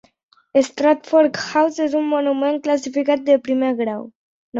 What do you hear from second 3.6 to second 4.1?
grau.